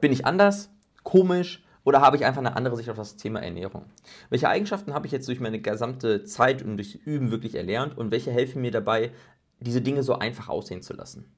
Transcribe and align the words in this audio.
Bin 0.00 0.12
ich 0.12 0.24
anders? 0.26 0.70
Komisch? 1.02 1.62
Oder 1.84 2.00
habe 2.00 2.16
ich 2.16 2.24
einfach 2.24 2.40
eine 2.40 2.56
andere 2.56 2.76
Sicht 2.76 2.90
auf 2.90 2.96
das 2.96 3.16
Thema 3.16 3.40
Ernährung? 3.40 3.84
Welche 4.28 4.48
Eigenschaften 4.48 4.94
habe 4.94 5.06
ich 5.06 5.12
jetzt 5.12 5.28
durch 5.28 5.40
meine 5.40 5.60
gesamte 5.60 6.24
Zeit 6.24 6.62
und 6.62 6.76
durchs 6.76 6.94
Üben 6.94 7.30
wirklich 7.30 7.54
erlernt 7.54 7.96
und 7.96 8.10
welche 8.10 8.30
helfen 8.30 8.62
mir 8.62 8.70
dabei, 8.70 9.12
diese 9.60 9.80
Dinge 9.80 10.02
so 10.02 10.14
einfach 10.14 10.48
aussehen 10.48 10.82
zu 10.82 10.94
lassen? 10.94 11.32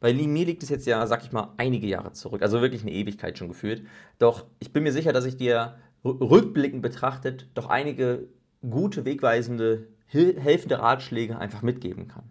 Bei 0.00 0.12
mir 0.12 0.44
liegt 0.44 0.62
es 0.62 0.68
jetzt 0.68 0.86
ja, 0.86 1.06
sag 1.06 1.24
ich 1.24 1.32
mal, 1.32 1.54
einige 1.56 1.86
Jahre 1.86 2.12
zurück, 2.12 2.42
also 2.42 2.60
wirklich 2.60 2.82
eine 2.82 2.92
Ewigkeit 2.92 3.38
schon 3.38 3.48
gefühlt. 3.48 3.86
Doch 4.18 4.44
ich 4.58 4.72
bin 4.72 4.82
mir 4.82 4.92
sicher, 4.92 5.12
dass 5.12 5.24
ich 5.24 5.36
dir 5.36 5.76
rückblickend 6.04 6.82
betrachtet 6.82 7.48
doch 7.54 7.68
einige 7.68 8.28
gute, 8.68 9.04
wegweisende, 9.04 9.88
helfende 10.06 10.78
Ratschläge 10.78 11.38
einfach 11.38 11.62
mitgeben 11.62 12.08
kann. 12.08 12.30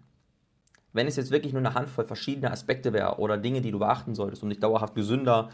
Wenn 0.94 1.08
es 1.08 1.16
jetzt 1.16 1.32
wirklich 1.32 1.54
nur 1.54 1.62
eine 1.62 1.74
Handvoll 1.74 2.06
verschiedener 2.06 2.52
Aspekte 2.52 2.94
wäre 2.94 3.18
oder 3.18 3.38
Dinge, 3.38 3.62
die 3.62 3.72
du 3.72 3.80
beachten 3.80 4.16
solltest, 4.16 4.44
um 4.44 4.50
dich 4.50 4.60
dauerhaft 4.60 4.96
gesünder 4.96 5.50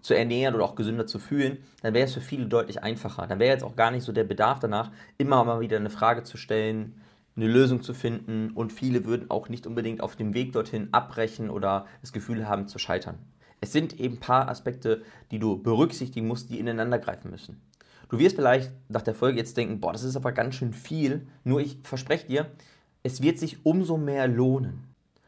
zu 0.00 0.14
ernähren 0.14 0.56
oder 0.56 0.64
auch 0.64 0.74
gesünder 0.74 1.06
zu 1.06 1.20
fühlen, 1.20 1.58
dann 1.82 1.94
wäre 1.94 2.06
es 2.06 2.14
für 2.14 2.20
viele 2.20 2.46
deutlich 2.46 2.82
einfacher. 2.82 3.26
Dann 3.28 3.38
wäre 3.38 3.52
jetzt 3.52 3.62
auch 3.62 3.76
gar 3.76 3.92
nicht 3.92 4.02
so 4.02 4.12
der 4.12 4.24
Bedarf 4.24 4.58
danach, 4.58 4.90
immer 5.16 5.44
mal 5.44 5.60
wieder 5.60 5.76
eine 5.76 5.90
Frage 5.90 6.24
zu 6.24 6.36
stellen, 6.36 7.00
eine 7.36 7.46
Lösung 7.46 7.82
zu 7.82 7.94
finden 7.94 8.50
und 8.50 8.72
viele 8.72 9.04
würden 9.04 9.30
auch 9.30 9.48
nicht 9.48 9.66
unbedingt 9.66 10.02
auf 10.02 10.16
dem 10.16 10.34
Weg 10.34 10.52
dorthin 10.52 10.88
abbrechen 10.92 11.48
oder 11.48 11.86
das 12.00 12.12
Gefühl 12.12 12.48
haben 12.48 12.68
zu 12.68 12.78
scheitern. 12.78 13.18
Es 13.60 13.72
sind 13.72 13.98
eben 14.00 14.16
ein 14.16 14.20
paar 14.20 14.48
Aspekte, 14.48 15.02
die 15.30 15.38
du 15.38 15.56
berücksichtigen 15.56 16.26
musst, 16.26 16.50
die 16.50 16.58
ineinander 16.58 16.98
greifen 16.98 17.30
müssen. 17.30 17.62
Du 18.08 18.18
wirst 18.18 18.36
vielleicht 18.36 18.72
nach 18.88 19.02
der 19.02 19.14
Folge 19.14 19.38
jetzt 19.38 19.56
denken, 19.56 19.80
boah, 19.80 19.92
das 19.92 20.02
ist 20.02 20.16
aber 20.16 20.32
ganz 20.32 20.56
schön 20.56 20.74
viel, 20.74 21.26
nur 21.44 21.60
ich 21.60 21.78
verspreche 21.84 22.26
dir, 22.26 22.50
es 23.02 23.22
wird 23.22 23.38
sich 23.38 23.64
umso 23.64 23.96
mehr 23.96 24.28
lohnen. 24.28 24.84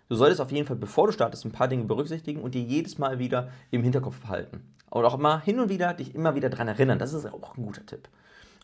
Du 0.09 0.16
solltest 0.16 0.41
auf 0.41 0.52
jeden 0.52 0.66
Fall, 0.66 0.77
bevor 0.77 1.06
du 1.06 1.12
startest, 1.12 1.45
ein 1.45 1.52
paar 1.52 1.69
Dinge 1.69 1.84
berücksichtigen 1.84 2.42
und 2.42 2.55
dir 2.55 2.62
jedes 2.62 2.98
Mal 2.98 3.19
wieder 3.19 3.50
im 3.70 3.83
Hinterkopf 3.83 4.20
behalten. 4.20 4.60
Und 4.91 5.05
auch 5.05 5.19
mal 5.19 5.41
hin 5.41 5.59
und 5.59 5.70
wieder 5.70 5.95
dich 5.95 6.14
immer 6.14 6.34
wieder 6.34 6.50
daran 6.50 6.69
erinnern. 6.69 6.98
Das 6.98 7.12
ist 7.12 7.27
auch 7.27 7.56
ein 7.56 7.64
guter 7.64 7.84
Tipp. 7.84 8.08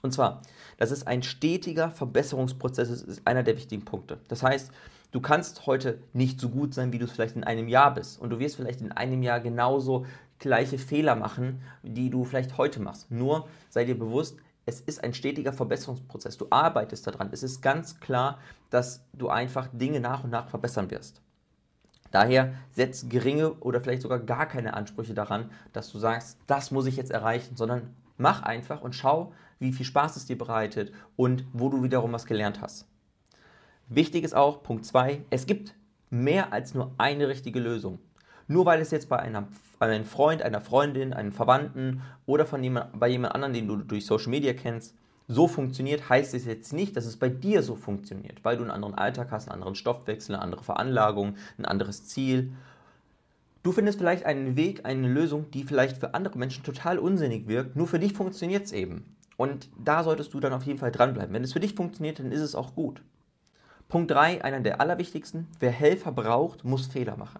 Und 0.02 0.12
zwar, 0.12 0.42
das 0.78 0.90
ist 0.90 1.06
ein 1.06 1.22
stetiger 1.22 1.90
Verbesserungsprozess, 1.90 2.88
das 2.88 3.02
ist 3.02 3.26
einer 3.26 3.42
der 3.42 3.56
wichtigen 3.56 3.84
Punkte. 3.84 4.18
Das 4.28 4.42
heißt, 4.42 4.70
du 5.10 5.20
kannst 5.20 5.66
heute 5.66 5.98
nicht 6.12 6.40
so 6.40 6.48
gut 6.48 6.72
sein, 6.72 6.92
wie 6.92 6.98
du 6.98 7.04
es 7.04 7.12
vielleicht 7.12 7.36
in 7.36 7.44
einem 7.44 7.68
Jahr 7.68 7.94
bist. 7.94 8.20
Und 8.20 8.30
du 8.30 8.38
wirst 8.38 8.56
vielleicht 8.56 8.80
in 8.80 8.92
einem 8.92 9.22
Jahr 9.22 9.40
genauso 9.40 10.06
gleiche 10.38 10.78
Fehler 10.78 11.16
machen, 11.16 11.60
die 11.82 12.10
du 12.10 12.24
vielleicht 12.24 12.56
heute 12.58 12.80
machst. 12.80 13.10
Nur 13.10 13.48
sei 13.68 13.84
dir 13.84 13.98
bewusst, 13.98 14.36
es 14.70 14.80
ist 14.80 15.02
ein 15.02 15.12
stetiger 15.12 15.52
Verbesserungsprozess. 15.52 16.38
Du 16.38 16.46
arbeitest 16.50 17.04
daran. 17.06 17.30
Es 17.32 17.42
ist 17.42 17.60
ganz 17.60 17.98
klar, 17.98 18.38
dass 18.70 19.04
du 19.12 19.28
einfach 19.28 19.68
Dinge 19.72 19.98
nach 19.98 20.22
und 20.22 20.30
nach 20.30 20.48
verbessern 20.48 20.90
wirst. 20.92 21.20
Daher 22.12 22.54
setz 22.70 23.08
geringe 23.08 23.54
oder 23.54 23.80
vielleicht 23.80 24.02
sogar 24.02 24.20
gar 24.20 24.46
keine 24.46 24.74
Ansprüche 24.74 25.14
daran, 25.14 25.50
dass 25.72 25.90
du 25.90 25.98
sagst, 25.98 26.38
das 26.46 26.70
muss 26.70 26.86
ich 26.86 26.96
jetzt 26.96 27.10
erreichen, 27.10 27.56
sondern 27.56 27.94
mach 28.16 28.42
einfach 28.42 28.80
und 28.80 28.94
schau, 28.94 29.32
wie 29.58 29.72
viel 29.72 29.86
Spaß 29.86 30.16
es 30.16 30.26
dir 30.26 30.38
bereitet 30.38 30.92
und 31.16 31.44
wo 31.52 31.68
du 31.68 31.82
wiederum 31.82 32.12
was 32.12 32.26
gelernt 32.26 32.60
hast. 32.60 32.86
Wichtig 33.88 34.22
ist 34.24 34.34
auch, 34.34 34.62
Punkt 34.62 34.86
2, 34.86 35.24
es 35.30 35.46
gibt 35.46 35.74
mehr 36.10 36.52
als 36.52 36.74
nur 36.74 36.92
eine 36.96 37.26
richtige 37.26 37.58
Lösung. 37.58 37.98
Nur 38.50 38.66
weil 38.66 38.80
es 38.80 38.90
jetzt 38.90 39.08
bei, 39.08 39.20
einer, 39.20 39.46
bei 39.78 39.86
einem 39.86 40.04
Freund, 40.04 40.42
einer 40.42 40.60
Freundin, 40.60 41.12
einem 41.12 41.30
Verwandten 41.30 42.02
oder 42.26 42.44
von 42.44 42.64
jemand, 42.64 42.98
bei 42.98 43.06
jemand 43.06 43.32
anderem, 43.32 43.52
den 43.52 43.68
du 43.68 43.76
durch 43.76 44.04
Social 44.04 44.30
Media 44.30 44.54
kennst, 44.54 44.96
so 45.28 45.46
funktioniert, 45.46 46.08
heißt 46.08 46.34
es 46.34 46.46
jetzt 46.46 46.72
nicht, 46.72 46.96
dass 46.96 47.04
es 47.06 47.16
bei 47.16 47.28
dir 47.28 47.62
so 47.62 47.76
funktioniert, 47.76 48.44
weil 48.44 48.56
du 48.56 48.62
einen 48.62 48.72
anderen 48.72 48.96
Alltag 48.96 49.28
hast, 49.30 49.46
einen 49.46 49.54
anderen 49.54 49.76
Stoffwechsel, 49.76 50.34
eine 50.34 50.42
andere 50.42 50.64
Veranlagung, 50.64 51.36
ein 51.58 51.64
anderes 51.64 52.08
Ziel. 52.08 52.50
Du 53.62 53.70
findest 53.70 54.00
vielleicht 54.00 54.26
einen 54.26 54.56
Weg, 54.56 54.84
eine 54.84 55.06
Lösung, 55.06 55.48
die 55.52 55.62
vielleicht 55.62 55.98
für 55.98 56.14
andere 56.14 56.36
Menschen 56.36 56.64
total 56.64 56.98
unsinnig 56.98 57.46
wirkt, 57.46 57.76
nur 57.76 57.86
für 57.86 58.00
dich 58.00 58.14
funktioniert 58.14 58.64
es 58.64 58.72
eben. 58.72 59.14
Und 59.36 59.68
da 59.78 60.02
solltest 60.02 60.34
du 60.34 60.40
dann 60.40 60.54
auf 60.54 60.64
jeden 60.64 60.80
Fall 60.80 60.90
dranbleiben. 60.90 61.32
Wenn 61.32 61.44
es 61.44 61.52
für 61.52 61.60
dich 61.60 61.76
funktioniert, 61.76 62.18
dann 62.18 62.32
ist 62.32 62.40
es 62.40 62.56
auch 62.56 62.74
gut. 62.74 63.00
Punkt 63.88 64.10
3, 64.10 64.42
einer 64.42 64.58
der 64.58 64.80
allerwichtigsten. 64.80 65.46
Wer 65.60 65.70
Helfer 65.70 66.10
braucht, 66.10 66.64
muss 66.64 66.88
Fehler 66.88 67.16
machen. 67.16 67.38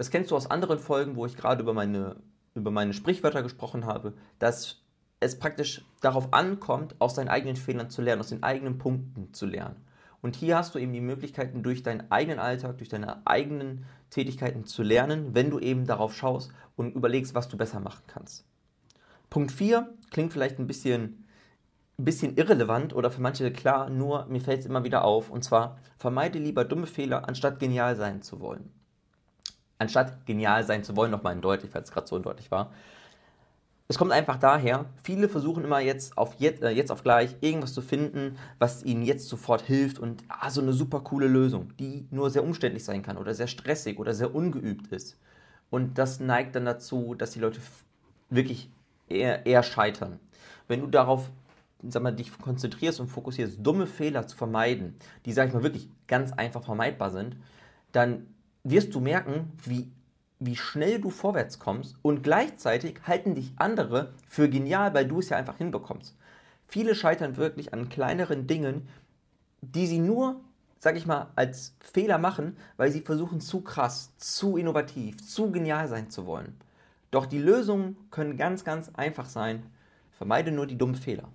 Das 0.00 0.10
kennst 0.10 0.30
du 0.30 0.36
aus 0.36 0.50
anderen 0.50 0.78
Folgen, 0.78 1.14
wo 1.14 1.26
ich 1.26 1.36
gerade 1.36 1.60
über 1.60 1.74
meine, 1.74 2.16
über 2.54 2.70
meine 2.70 2.94
Sprichwörter 2.94 3.42
gesprochen 3.42 3.84
habe, 3.84 4.14
dass 4.38 4.82
es 5.20 5.38
praktisch 5.38 5.84
darauf 6.00 6.32
ankommt, 6.32 6.94
aus 7.00 7.16
seinen 7.16 7.28
eigenen 7.28 7.56
Fehlern 7.56 7.90
zu 7.90 8.00
lernen, 8.00 8.20
aus 8.20 8.30
den 8.30 8.42
eigenen 8.42 8.78
Punkten 8.78 9.34
zu 9.34 9.44
lernen. 9.44 9.76
Und 10.22 10.36
hier 10.36 10.56
hast 10.56 10.74
du 10.74 10.78
eben 10.78 10.94
die 10.94 11.02
Möglichkeiten, 11.02 11.62
durch 11.62 11.82
deinen 11.82 12.10
eigenen 12.10 12.38
Alltag, 12.38 12.78
durch 12.78 12.88
deine 12.88 13.26
eigenen 13.26 13.84
Tätigkeiten 14.08 14.64
zu 14.64 14.82
lernen, 14.82 15.34
wenn 15.34 15.50
du 15.50 15.58
eben 15.58 15.86
darauf 15.86 16.16
schaust 16.16 16.50
und 16.76 16.96
überlegst, 16.96 17.34
was 17.34 17.50
du 17.50 17.58
besser 17.58 17.80
machen 17.80 18.04
kannst. 18.06 18.46
Punkt 19.28 19.52
4 19.52 19.86
klingt 20.10 20.32
vielleicht 20.32 20.58
ein 20.58 20.66
bisschen, 20.66 21.26
ein 21.98 22.06
bisschen 22.06 22.38
irrelevant 22.38 22.94
oder 22.94 23.10
für 23.10 23.20
manche 23.20 23.52
klar, 23.52 23.90
nur 23.90 24.24
mir 24.30 24.40
fällt 24.40 24.60
es 24.60 24.66
immer 24.66 24.82
wieder 24.82 25.04
auf. 25.04 25.28
Und 25.28 25.44
zwar, 25.44 25.76
vermeide 25.98 26.38
lieber 26.38 26.64
dumme 26.64 26.86
Fehler, 26.86 27.28
anstatt 27.28 27.60
genial 27.60 27.96
sein 27.96 28.22
zu 28.22 28.40
wollen. 28.40 28.79
Anstatt 29.80 30.26
genial 30.26 30.64
sein 30.64 30.84
zu 30.84 30.94
wollen, 30.94 31.10
nochmal 31.10 31.34
in 31.34 31.40
deutlich, 31.40 31.74
weil 31.74 31.82
es 31.82 31.90
gerade 31.90 32.06
so 32.06 32.16
undeutlich 32.16 32.50
war. 32.50 32.70
Es 33.88 33.98
kommt 33.98 34.12
einfach 34.12 34.36
daher, 34.36 34.84
viele 35.02 35.28
versuchen 35.28 35.64
immer 35.64 35.80
jetzt 35.80 36.16
auf, 36.16 36.36
jetzt, 36.38 36.62
äh, 36.62 36.70
jetzt 36.70 36.92
auf 36.92 37.02
gleich 37.02 37.34
irgendwas 37.40 37.74
zu 37.74 37.82
finden, 37.82 38.36
was 38.60 38.84
ihnen 38.84 39.02
jetzt 39.02 39.28
sofort 39.28 39.62
hilft 39.62 39.98
und 39.98 40.22
ah, 40.28 40.50
so 40.50 40.60
eine 40.60 40.72
super 40.72 41.00
coole 41.00 41.26
Lösung, 41.26 41.72
die 41.78 42.06
nur 42.10 42.30
sehr 42.30 42.44
umständlich 42.44 42.84
sein 42.84 43.02
kann 43.02 43.16
oder 43.16 43.34
sehr 43.34 43.48
stressig 43.48 43.98
oder 43.98 44.14
sehr 44.14 44.32
ungeübt 44.32 44.92
ist. 44.92 45.18
Und 45.70 45.98
das 45.98 46.20
neigt 46.20 46.54
dann 46.54 46.66
dazu, 46.66 47.14
dass 47.14 47.30
die 47.30 47.40
Leute 47.40 47.60
wirklich 48.28 48.70
eher, 49.08 49.44
eher 49.46 49.62
scheitern. 49.62 50.20
Wenn 50.68 50.82
du 50.82 50.86
darauf 50.86 51.30
sag 51.88 52.02
mal, 52.02 52.12
dich 52.12 52.36
konzentrierst 52.38 53.00
und 53.00 53.08
fokussierst, 53.08 53.58
dumme 53.64 53.86
Fehler 53.86 54.26
zu 54.26 54.36
vermeiden, 54.36 54.96
die, 55.24 55.32
sag 55.32 55.48
ich 55.48 55.54
mal, 55.54 55.62
wirklich 55.62 55.88
ganz 56.06 56.32
einfach 56.32 56.62
vermeidbar 56.62 57.10
sind, 57.10 57.36
dann 57.92 58.26
wirst 58.64 58.94
du 58.94 59.00
merken, 59.00 59.52
wie, 59.64 59.90
wie 60.38 60.56
schnell 60.56 61.00
du 61.00 61.10
vorwärts 61.10 61.58
kommst 61.58 61.96
und 62.02 62.22
gleichzeitig 62.22 63.00
halten 63.06 63.34
dich 63.34 63.52
andere 63.56 64.12
für 64.28 64.48
genial, 64.48 64.94
weil 64.94 65.06
du 65.06 65.20
es 65.20 65.28
ja 65.28 65.36
einfach 65.36 65.58
hinbekommst. 65.58 66.16
Viele 66.66 66.94
scheitern 66.94 67.36
wirklich 67.36 67.72
an 67.74 67.88
kleineren 67.88 68.46
Dingen, 68.46 68.88
die 69.60 69.86
sie 69.86 69.98
nur, 69.98 70.40
sag 70.78 70.96
ich 70.96 71.06
mal, 71.06 71.30
als 71.36 71.74
Fehler 71.80 72.18
machen, 72.18 72.56
weil 72.76 72.92
sie 72.92 73.00
versuchen, 73.00 73.40
zu 73.40 73.60
krass, 73.60 74.12
zu 74.18 74.56
innovativ, 74.56 75.26
zu 75.26 75.50
genial 75.50 75.88
sein 75.88 76.10
zu 76.10 76.26
wollen. 76.26 76.56
Doch 77.10 77.26
die 77.26 77.38
Lösungen 77.38 77.96
können 78.10 78.36
ganz, 78.36 78.64
ganz 78.64 78.90
einfach 78.94 79.26
sein. 79.26 79.64
Vermeide 80.12 80.52
nur 80.52 80.66
die 80.66 80.78
dummen 80.78 80.94
Fehler. 80.94 81.28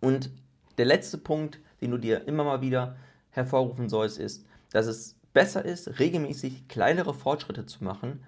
Und 0.00 0.30
der 0.78 0.86
letzte 0.86 1.18
Punkt, 1.18 1.60
den 1.80 1.90
du 1.90 1.98
dir 1.98 2.26
immer 2.26 2.42
mal 2.42 2.60
wieder 2.60 2.96
hervorrufen 3.30 3.88
sollst, 3.88 4.18
ist, 4.18 4.44
dass 4.72 4.86
es 4.86 5.14
besser 5.32 5.64
ist, 5.64 5.98
regelmäßig 5.98 6.68
kleinere 6.68 7.14
Fortschritte 7.14 7.66
zu 7.66 7.84
machen, 7.84 8.24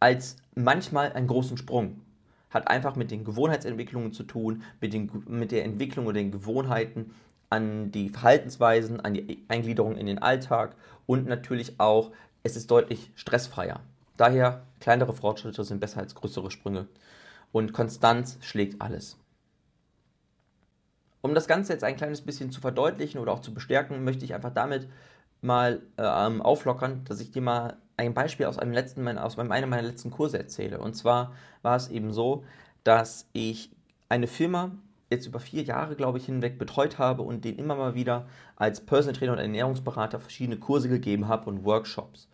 als 0.00 0.36
manchmal 0.54 1.12
einen 1.12 1.26
großen 1.26 1.56
Sprung. 1.56 2.00
Hat 2.50 2.68
einfach 2.68 2.96
mit 2.96 3.10
den 3.10 3.24
Gewohnheitsentwicklungen 3.24 4.12
zu 4.12 4.22
tun, 4.22 4.62
mit, 4.80 4.92
den, 4.92 5.10
mit 5.26 5.52
der 5.52 5.64
Entwicklung 5.64 6.06
oder 6.06 6.18
den 6.18 6.32
Gewohnheiten 6.32 7.14
an 7.50 7.92
die 7.92 8.08
Verhaltensweisen, 8.08 9.00
an 9.00 9.14
die 9.14 9.44
Eingliederung 9.48 9.96
in 9.96 10.06
den 10.06 10.18
Alltag 10.20 10.74
und 11.06 11.26
natürlich 11.26 11.78
auch, 11.78 12.12
es 12.42 12.56
ist 12.56 12.70
deutlich 12.70 13.10
stressfreier. 13.14 13.80
Daher 14.16 14.66
kleinere 14.80 15.12
Fortschritte 15.12 15.64
sind 15.64 15.80
besser 15.80 16.00
als 16.00 16.14
größere 16.14 16.50
Sprünge. 16.50 16.86
Und 17.52 17.72
Konstanz 17.72 18.38
schlägt 18.40 18.80
alles. 18.80 19.18
Um 21.20 21.34
das 21.34 21.48
Ganze 21.48 21.72
jetzt 21.72 21.84
ein 21.84 21.96
kleines 21.96 22.22
bisschen 22.22 22.50
zu 22.50 22.60
verdeutlichen 22.60 23.20
oder 23.20 23.32
auch 23.32 23.40
zu 23.40 23.52
bestärken, 23.52 24.04
möchte 24.04 24.24
ich 24.24 24.34
einfach 24.34 24.52
damit 24.52 24.88
mal 25.40 25.82
ähm, 25.98 26.42
auflockern, 26.42 27.04
dass 27.04 27.20
ich 27.20 27.30
dir 27.30 27.42
mal 27.42 27.76
ein 27.96 28.14
Beispiel 28.14 28.46
aus 28.46 28.58
einem 28.58 28.72
letzten, 28.72 29.06
aus 29.18 29.38
einem, 29.38 29.52
einem 29.52 29.70
meiner 29.70 29.88
letzten 29.88 30.10
Kurse 30.10 30.38
erzähle. 30.38 30.78
Und 30.78 30.94
zwar 30.94 31.32
war 31.62 31.76
es 31.76 31.88
eben 31.88 32.12
so, 32.12 32.44
dass 32.84 33.28
ich 33.32 33.70
eine 34.08 34.26
Firma 34.26 34.72
jetzt 35.10 35.26
über 35.26 35.40
vier 35.40 35.62
Jahre, 35.62 35.94
glaube 35.94 36.18
ich, 36.18 36.26
hinweg 36.26 36.58
betreut 36.58 36.98
habe 36.98 37.22
und 37.22 37.44
den 37.44 37.56
immer 37.58 37.76
mal 37.76 37.94
wieder 37.94 38.26
als 38.56 38.80
Personal 38.80 39.16
Trainer 39.16 39.32
und 39.32 39.38
Ernährungsberater 39.38 40.20
verschiedene 40.20 40.58
Kurse 40.58 40.88
gegeben 40.88 41.28
habe 41.28 41.48
und 41.48 41.64
Workshops. 41.64 42.28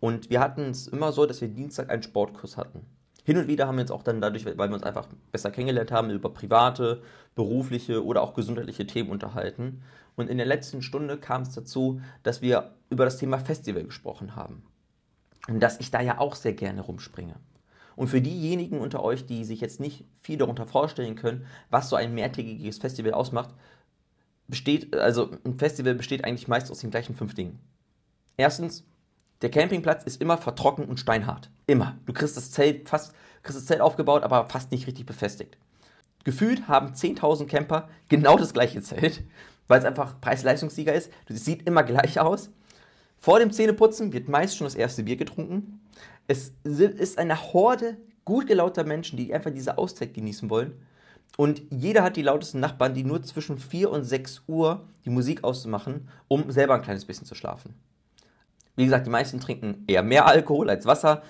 Und 0.00 0.28
wir 0.30 0.40
hatten 0.40 0.70
es 0.70 0.88
immer 0.88 1.12
so, 1.12 1.24
dass 1.26 1.40
wir 1.40 1.48
Dienstag 1.48 1.90
einen 1.90 2.02
Sportkurs 2.02 2.56
hatten. 2.56 2.84
Hin 3.26 3.38
und 3.38 3.48
wieder 3.48 3.66
haben 3.66 3.74
wir 3.74 3.82
uns 3.82 3.90
auch 3.90 4.04
dann 4.04 4.20
dadurch, 4.20 4.46
weil 4.46 4.56
wir 4.56 4.74
uns 4.74 4.84
einfach 4.84 5.08
besser 5.32 5.50
kennengelernt 5.50 5.90
haben, 5.90 6.10
über 6.10 6.32
private, 6.32 7.02
berufliche 7.34 8.04
oder 8.04 8.22
auch 8.22 8.34
gesundheitliche 8.34 8.86
Themen 8.86 9.10
unterhalten. 9.10 9.82
Und 10.14 10.30
in 10.30 10.36
der 10.36 10.46
letzten 10.46 10.80
Stunde 10.80 11.18
kam 11.18 11.42
es 11.42 11.50
dazu, 11.52 12.00
dass 12.22 12.40
wir 12.40 12.76
über 12.88 13.04
das 13.04 13.16
Thema 13.16 13.40
Festival 13.40 13.82
gesprochen 13.82 14.36
haben. 14.36 14.62
Und 15.48 15.58
dass 15.58 15.80
ich 15.80 15.90
da 15.90 16.00
ja 16.00 16.20
auch 16.20 16.36
sehr 16.36 16.52
gerne 16.52 16.82
rumspringe. 16.82 17.34
Und 17.96 18.06
für 18.06 18.20
diejenigen 18.20 18.78
unter 18.78 19.02
euch, 19.02 19.26
die 19.26 19.44
sich 19.44 19.60
jetzt 19.60 19.80
nicht 19.80 20.04
viel 20.20 20.38
darunter 20.38 20.68
vorstellen 20.68 21.16
können, 21.16 21.46
was 21.68 21.88
so 21.88 21.96
ein 21.96 22.14
mehrtägiges 22.14 22.78
Festival 22.78 23.12
ausmacht, 23.12 23.52
besteht, 24.46 24.94
also 24.94 25.32
ein 25.44 25.58
Festival 25.58 25.96
besteht 25.96 26.24
eigentlich 26.24 26.46
meist 26.46 26.70
aus 26.70 26.78
den 26.78 26.92
gleichen 26.92 27.16
fünf 27.16 27.34
Dingen. 27.34 27.58
Erstens 28.36 28.84
Der 29.42 29.50
Campingplatz 29.50 30.04
ist 30.04 30.20
immer 30.20 30.38
vertrocknet 30.38 30.88
und 30.88 30.98
steinhart. 30.98 31.50
Immer. 31.66 31.98
Du 32.06 32.12
kriegst 32.12 32.36
das 32.36 32.50
Zelt 32.50 32.88
fast, 32.88 33.12
kriegst 33.42 33.58
das 33.58 33.66
Zelt 33.66 33.80
aufgebaut, 33.80 34.22
aber 34.22 34.48
fast 34.48 34.70
nicht 34.70 34.86
richtig 34.86 35.06
befestigt. 35.06 35.56
Gefühlt 36.24 36.68
haben 36.68 36.94
10.000 36.94 37.46
Camper 37.46 37.88
genau 38.08 38.36
das 38.36 38.52
gleiche 38.52 38.82
Zelt, 38.82 39.22
weil 39.68 39.78
es 39.78 39.84
einfach 39.84 40.20
Preis-Leistungssieger 40.20 40.94
ist. 40.94 41.10
Es 41.28 41.44
sieht 41.44 41.66
immer 41.66 41.82
gleich 41.82 42.18
aus. 42.18 42.50
Vor 43.18 43.38
dem 43.38 43.52
Zähneputzen 43.52 44.12
wird 44.12 44.28
meist 44.28 44.56
schon 44.56 44.66
das 44.66 44.74
erste 44.74 45.02
Bier 45.02 45.16
getrunken. 45.16 45.80
Es 46.26 46.52
ist 46.64 47.18
eine 47.18 47.52
Horde 47.52 47.96
gut 48.24 48.46
gelauter 48.46 48.84
Menschen, 48.84 49.16
die 49.16 49.32
einfach 49.32 49.52
diese 49.52 49.78
Auszeit 49.78 50.14
genießen 50.14 50.50
wollen. 50.50 50.72
Und 51.36 51.62
jeder 51.70 52.02
hat 52.02 52.16
die 52.16 52.22
lautesten 52.22 52.60
Nachbarn, 52.60 52.94
die 52.94 53.04
nur 53.04 53.22
zwischen 53.22 53.58
4 53.58 53.90
und 53.90 54.04
6 54.04 54.42
Uhr 54.46 54.86
die 55.04 55.10
Musik 55.10 55.44
auszumachen, 55.44 56.08
um 56.26 56.50
selber 56.50 56.74
ein 56.74 56.82
kleines 56.82 57.04
bisschen 57.04 57.26
zu 57.26 57.34
schlafen. 57.34 57.74
Wie 58.76 58.84
gesagt, 58.84 59.06
die 59.06 59.10
meisten 59.10 59.40
trinken 59.40 59.84
eher 59.86 60.02
mehr 60.02 60.26
Alkohol 60.26 60.70
als 60.70 60.86
Wasser, 60.86 61.22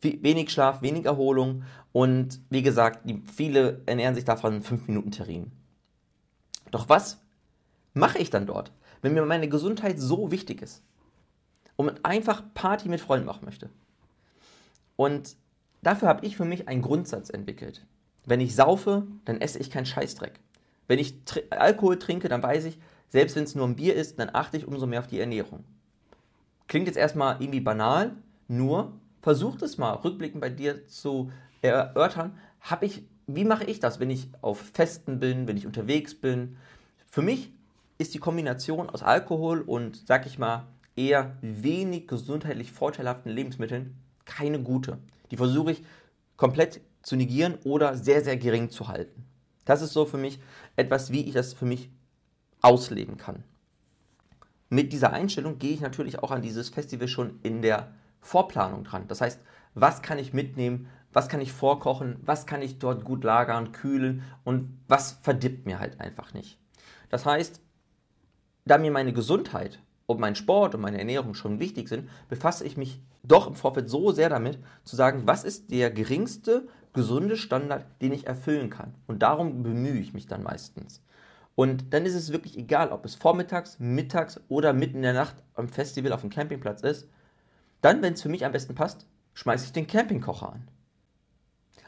wenig 0.00 0.50
Schlaf, 0.50 0.82
wenig 0.82 1.04
Erholung 1.04 1.64
und 1.92 2.40
wie 2.50 2.62
gesagt, 2.62 3.08
die, 3.08 3.22
viele 3.32 3.82
ernähren 3.86 4.14
sich 4.14 4.24
davon 4.24 4.62
5 4.62 4.88
Minuten 4.88 5.10
Terrin. 5.10 5.52
Doch 6.70 6.88
was 6.88 7.20
mache 7.92 8.18
ich 8.18 8.30
dann 8.30 8.46
dort, 8.46 8.72
wenn 9.00 9.14
mir 9.14 9.24
meine 9.24 9.48
Gesundheit 9.48 9.98
so 9.98 10.30
wichtig 10.30 10.60
ist 10.62 10.82
und 11.76 12.04
einfach 12.04 12.42
Party 12.54 12.88
mit 12.88 13.00
Freunden 13.00 13.26
machen 13.26 13.44
möchte? 13.44 13.70
Und 14.96 15.36
dafür 15.82 16.08
habe 16.08 16.26
ich 16.26 16.36
für 16.36 16.44
mich 16.44 16.68
einen 16.68 16.82
Grundsatz 16.82 17.30
entwickelt. 17.30 17.86
Wenn 18.26 18.40
ich 18.40 18.54
saufe, 18.54 19.06
dann 19.24 19.40
esse 19.40 19.58
ich 19.58 19.70
keinen 19.70 19.86
Scheißdreck. 19.86 20.40
Wenn 20.86 20.98
ich 20.98 21.14
Alkohol 21.50 21.98
trinke, 21.98 22.28
dann 22.28 22.42
weiß 22.42 22.64
ich, 22.64 22.78
selbst 23.08 23.36
wenn 23.36 23.44
es 23.44 23.54
nur 23.54 23.66
ein 23.66 23.76
Bier 23.76 23.94
ist, 23.94 24.18
dann 24.18 24.30
achte 24.32 24.56
ich 24.56 24.66
umso 24.66 24.86
mehr 24.86 25.00
auf 25.00 25.06
die 25.06 25.20
Ernährung. 25.20 25.64
Klingt 26.68 26.86
jetzt 26.86 26.96
erstmal 26.96 27.40
irgendwie 27.40 27.60
banal, 27.60 28.12
nur 28.48 28.92
versucht 29.22 29.62
es 29.62 29.78
mal 29.78 29.92
rückblickend 29.92 30.40
bei 30.40 30.50
dir 30.50 30.86
zu 30.86 31.30
erörtern, 31.62 32.38
habe 32.60 32.86
ich, 32.86 33.04
wie 33.26 33.44
mache 33.44 33.64
ich 33.64 33.80
das, 33.80 34.00
wenn 34.00 34.10
ich 34.10 34.28
auf 34.42 34.60
Festen 34.72 35.20
bin, 35.20 35.46
wenn 35.46 35.56
ich 35.56 35.66
unterwegs 35.66 36.14
bin? 36.14 36.56
Für 37.06 37.22
mich 37.22 37.52
ist 37.98 38.14
die 38.14 38.18
Kombination 38.18 38.90
aus 38.90 39.02
Alkohol 39.02 39.60
und, 39.60 40.02
sag 40.06 40.26
ich 40.26 40.38
mal, 40.38 40.66
eher 40.96 41.36
wenig 41.40 42.06
gesundheitlich 42.06 42.72
vorteilhaften 42.72 43.30
Lebensmitteln 43.30 43.94
keine 44.24 44.60
gute. 44.60 44.98
Die 45.30 45.36
versuche 45.36 45.72
ich 45.72 45.84
komplett 46.36 46.80
zu 47.02 47.16
negieren 47.16 47.58
oder 47.64 47.96
sehr, 47.96 48.22
sehr 48.22 48.36
gering 48.36 48.70
zu 48.70 48.88
halten. 48.88 49.24
Das 49.64 49.82
ist 49.82 49.92
so 49.92 50.04
für 50.04 50.18
mich 50.18 50.40
etwas, 50.76 51.10
wie 51.12 51.24
ich 51.26 51.34
das 51.34 51.54
für 51.54 51.66
mich 51.66 51.90
ausleben 52.60 53.16
kann. 53.16 53.44
Mit 54.68 54.92
dieser 54.92 55.12
Einstellung 55.12 55.58
gehe 55.58 55.72
ich 55.72 55.80
natürlich 55.80 56.18
auch 56.20 56.30
an 56.30 56.42
dieses 56.42 56.68
Festival 56.68 57.08
schon 57.08 57.38
in 57.42 57.62
der 57.62 57.92
Vorplanung 58.20 58.84
dran. 58.84 59.06
Das 59.08 59.20
heißt, 59.20 59.40
was 59.74 60.02
kann 60.02 60.18
ich 60.18 60.32
mitnehmen, 60.32 60.88
was 61.12 61.28
kann 61.28 61.40
ich 61.40 61.52
vorkochen, 61.52 62.16
was 62.22 62.46
kann 62.46 62.62
ich 62.62 62.78
dort 62.78 63.04
gut 63.04 63.24
lagern, 63.24 63.72
kühlen 63.72 64.22
und 64.42 64.78
was 64.88 65.12
verdippt 65.22 65.66
mir 65.66 65.78
halt 65.78 66.00
einfach 66.00 66.34
nicht. 66.34 66.58
Das 67.10 67.26
heißt, 67.26 67.60
da 68.64 68.78
mir 68.78 68.90
meine 68.90 69.12
Gesundheit 69.12 69.78
und 70.06 70.20
mein 70.20 70.34
Sport 70.34 70.74
und 70.74 70.80
meine 70.80 70.98
Ernährung 70.98 71.34
schon 71.34 71.60
wichtig 71.60 71.88
sind, 71.88 72.08
befasse 72.28 72.64
ich 72.64 72.76
mich 72.76 73.00
doch 73.22 73.46
im 73.46 73.54
Vorfeld 73.54 73.88
so 73.88 74.12
sehr 74.12 74.28
damit, 74.28 74.58
zu 74.84 74.96
sagen, 74.96 75.22
was 75.26 75.44
ist 75.44 75.70
der 75.70 75.90
geringste 75.90 76.66
gesunde 76.92 77.36
Standard, 77.36 77.84
den 78.00 78.12
ich 78.12 78.26
erfüllen 78.26 78.70
kann. 78.70 78.94
Und 79.06 79.22
darum 79.22 79.62
bemühe 79.62 79.98
ich 79.98 80.14
mich 80.14 80.26
dann 80.26 80.42
meistens. 80.42 81.02
Und 81.54 81.92
dann 81.94 82.04
ist 82.04 82.14
es 82.14 82.32
wirklich 82.32 82.58
egal, 82.58 82.90
ob 82.90 83.04
es 83.04 83.14
vormittags, 83.14 83.78
mittags 83.78 84.40
oder 84.48 84.72
mitten 84.72 84.96
in 84.96 85.02
der 85.02 85.12
Nacht 85.12 85.36
am 85.54 85.68
Festival 85.68 86.12
auf 86.12 86.22
dem 86.22 86.30
Campingplatz 86.30 86.82
ist. 86.82 87.08
Dann, 87.80 88.02
wenn 88.02 88.14
es 88.14 88.22
für 88.22 88.28
mich 88.28 88.44
am 88.44 88.52
besten 88.52 88.74
passt, 88.74 89.06
schmeiße 89.34 89.66
ich 89.66 89.72
den 89.72 89.86
Campingkocher 89.86 90.52
an. 90.52 90.68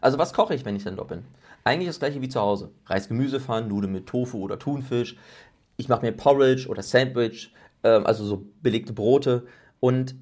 Also 0.00 0.18
was 0.18 0.34
koche 0.34 0.54
ich, 0.54 0.64
wenn 0.64 0.76
ich 0.76 0.84
dann 0.84 0.96
dort 0.96 1.08
bin? 1.08 1.24
Eigentlich 1.64 1.88
das 1.88 1.98
gleiche 1.98 2.20
wie 2.20 2.28
zu 2.28 2.40
Hause. 2.40 2.70
Reis, 2.84 3.08
Gemüse 3.08 3.40
fahren, 3.40 3.66
Nudeln 3.66 3.92
mit 3.92 4.06
Tofu 4.06 4.38
oder 4.38 4.58
Thunfisch. 4.58 5.16
Ich 5.76 5.88
mache 5.88 6.02
mir 6.02 6.12
Porridge 6.12 6.68
oder 6.68 6.82
Sandwich, 6.82 7.52
äh, 7.82 7.88
also 7.88 8.24
so 8.24 8.46
belegte 8.62 8.92
Brote. 8.92 9.46
Und 9.80 10.14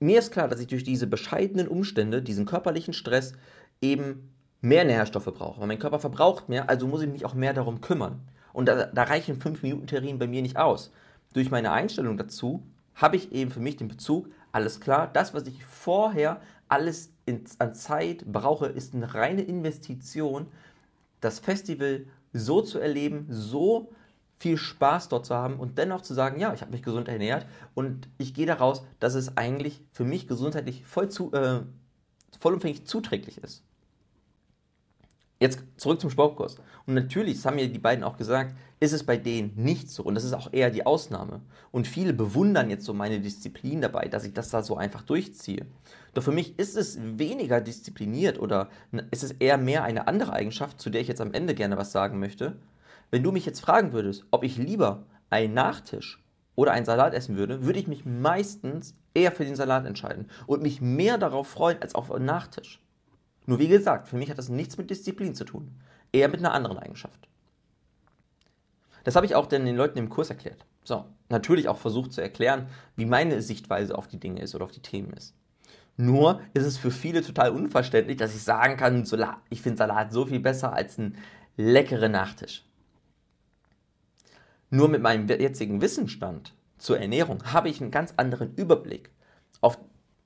mir 0.00 0.18
ist 0.18 0.32
klar, 0.32 0.48
dass 0.48 0.60
ich 0.60 0.68
durch 0.68 0.84
diese 0.84 1.06
bescheidenen 1.06 1.68
Umstände, 1.68 2.22
diesen 2.22 2.46
körperlichen 2.46 2.94
Stress, 2.94 3.34
eben 3.80 4.32
mehr 4.60 4.84
Nährstoffe 4.84 5.26
brauche. 5.26 5.60
Weil 5.60 5.68
mein 5.68 5.78
Körper 5.78 5.98
verbraucht 5.98 6.48
mehr, 6.48 6.70
also 6.70 6.86
muss 6.86 7.02
ich 7.02 7.08
mich 7.08 7.24
auch 7.24 7.34
mehr 7.34 7.52
darum 7.52 7.80
kümmern. 7.80 8.20
Und 8.58 8.66
da, 8.66 8.86
da 8.86 9.04
reichen 9.04 9.40
5 9.40 9.62
Minuten 9.62 9.86
Terrin 9.86 10.18
bei 10.18 10.26
mir 10.26 10.42
nicht 10.42 10.56
aus. 10.56 10.90
Durch 11.32 11.48
meine 11.48 11.70
Einstellung 11.70 12.16
dazu 12.16 12.64
habe 12.96 13.14
ich 13.14 13.30
eben 13.30 13.52
für 13.52 13.60
mich 13.60 13.76
den 13.76 13.86
Bezug, 13.86 14.28
alles 14.50 14.80
klar, 14.80 15.08
das, 15.12 15.32
was 15.32 15.46
ich 15.46 15.64
vorher 15.64 16.40
alles 16.66 17.12
in, 17.24 17.44
an 17.60 17.72
Zeit 17.72 18.24
brauche, 18.26 18.66
ist 18.66 18.96
eine 18.96 19.14
reine 19.14 19.42
Investition, 19.42 20.48
das 21.20 21.38
Festival 21.38 22.06
so 22.32 22.60
zu 22.60 22.80
erleben, 22.80 23.28
so 23.30 23.92
viel 24.40 24.56
Spaß 24.56 25.08
dort 25.08 25.26
zu 25.26 25.36
haben 25.36 25.60
und 25.60 25.78
dennoch 25.78 26.00
zu 26.00 26.12
sagen, 26.12 26.40
ja, 26.40 26.52
ich 26.52 26.60
habe 26.60 26.72
mich 26.72 26.82
gesund 26.82 27.06
ernährt 27.06 27.46
und 27.76 28.08
ich 28.18 28.34
gehe 28.34 28.46
daraus, 28.46 28.84
dass 28.98 29.14
es 29.14 29.36
eigentlich 29.36 29.84
für 29.92 30.04
mich 30.04 30.26
gesundheitlich 30.26 30.84
voll 30.84 31.08
zu, 31.10 31.32
äh, 31.32 31.60
vollumfänglich 32.40 32.86
zuträglich 32.86 33.38
ist. 33.38 33.62
Jetzt 35.40 35.62
zurück 35.76 36.00
zum 36.00 36.10
Sportkurs. 36.10 36.56
Und 36.86 36.94
natürlich, 36.94 37.36
das 37.36 37.46
haben 37.46 37.56
mir 37.56 37.68
die 37.68 37.78
beiden 37.78 38.02
auch 38.02 38.16
gesagt, 38.16 38.56
ist 38.80 38.92
es 38.92 39.04
bei 39.04 39.16
denen 39.16 39.52
nicht 39.56 39.88
so. 39.88 40.02
Und 40.02 40.16
das 40.16 40.24
ist 40.24 40.32
auch 40.32 40.52
eher 40.52 40.70
die 40.70 40.84
Ausnahme. 40.84 41.40
Und 41.70 41.86
viele 41.86 42.12
bewundern 42.12 42.70
jetzt 42.70 42.84
so 42.84 42.92
meine 42.92 43.20
Disziplin 43.20 43.80
dabei, 43.80 44.08
dass 44.08 44.24
ich 44.24 44.32
das 44.32 44.50
da 44.50 44.62
so 44.62 44.76
einfach 44.76 45.02
durchziehe. 45.02 45.66
Doch 46.14 46.24
für 46.24 46.32
mich 46.32 46.58
ist 46.58 46.76
es 46.76 46.98
weniger 47.00 47.60
diszipliniert 47.60 48.40
oder 48.40 48.68
ist 49.12 49.22
es 49.22 49.32
eher 49.32 49.58
mehr 49.58 49.84
eine 49.84 50.08
andere 50.08 50.32
Eigenschaft, 50.32 50.80
zu 50.80 50.90
der 50.90 51.00
ich 51.00 51.08
jetzt 51.08 51.20
am 51.20 51.32
Ende 51.32 51.54
gerne 51.54 51.76
was 51.76 51.92
sagen 51.92 52.18
möchte. 52.18 52.56
Wenn 53.10 53.22
du 53.22 53.30
mich 53.30 53.46
jetzt 53.46 53.60
fragen 53.60 53.92
würdest, 53.92 54.24
ob 54.32 54.42
ich 54.42 54.56
lieber 54.56 55.04
einen 55.30 55.54
Nachtisch 55.54 56.22
oder 56.56 56.72
einen 56.72 56.86
Salat 56.86 57.14
essen 57.14 57.36
würde, 57.36 57.64
würde 57.64 57.78
ich 57.78 57.86
mich 57.86 58.04
meistens 58.04 58.94
eher 59.14 59.30
für 59.30 59.44
den 59.44 59.56
Salat 59.56 59.86
entscheiden 59.86 60.28
und 60.46 60.62
mich 60.62 60.80
mehr 60.80 61.16
darauf 61.16 61.46
freuen 61.46 61.80
als 61.80 61.94
auf 61.94 62.10
einen 62.10 62.24
Nachtisch. 62.24 62.80
Nur 63.48 63.58
wie 63.58 63.68
gesagt, 63.68 64.08
für 64.08 64.16
mich 64.16 64.28
hat 64.28 64.36
das 64.36 64.50
nichts 64.50 64.76
mit 64.76 64.90
Disziplin 64.90 65.34
zu 65.34 65.42
tun, 65.42 65.70
eher 66.12 66.28
mit 66.28 66.40
einer 66.40 66.52
anderen 66.52 66.78
Eigenschaft. 66.78 67.28
Das 69.04 69.16
habe 69.16 69.24
ich 69.24 69.34
auch 69.34 69.46
den 69.46 69.74
Leuten 69.74 69.96
im 69.96 70.10
Kurs 70.10 70.28
erklärt. 70.28 70.66
So, 70.84 71.06
natürlich 71.30 71.66
auch 71.66 71.78
versucht 71.78 72.12
zu 72.12 72.20
erklären, 72.20 72.66
wie 72.96 73.06
meine 73.06 73.40
Sichtweise 73.40 73.96
auf 73.96 74.06
die 74.06 74.20
Dinge 74.20 74.42
ist 74.42 74.54
oder 74.54 74.64
auf 74.64 74.72
die 74.72 74.82
Themen 74.82 75.14
ist. 75.14 75.34
Nur 75.96 76.42
ist 76.52 76.66
es 76.66 76.76
für 76.76 76.90
viele 76.90 77.22
total 77.22 77.48
unverständlich, 77.52 78.18
dass 78.18 78.34
ich 78.34 78.42
sagen 78.42 78.76
kann, 78.76 79.06
ich 79.48 79.62
finde 79.62 79.78
Salat 79.78 80.12
so 80.12 80.26
viel 80.26 80.40
besser 80.40 80.74
als 80.74 80.98
ein 80.98 81.16
leckerer 81.56 82.10
Nachtisch. 82.10 82.66
Nur 84.68 84.88
mit 84.88 85.00
meinem 85.00 85.26
jetzigen 85.26 85.80
Wissensstand 85.80 86.52
zur 86.76 87.00
Ernährung 87.00 87.42
habe 87.44 87.70
ich 87.70 87.80
einen 87.80 87.90
ganz 87.90 88.12
anderen 88.18 88.54
Überblick 88.56 89.08
auf 89.62 89.78